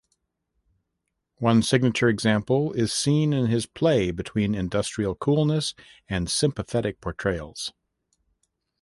One 1.37 1.61
signature 1.61 2.09
example 2.09 2.73
is 2.73 2.91
seen 2.91 3.33
in 3.33 3.45
his 3.45 3.67
play 3.67 4.09
between 4.09 4.55
industrial 4.55 5.13
coolness 5.13 5.75
and 6.09 6.27
sympathetic 6.27 6.99
portrayals. 7.01 7.71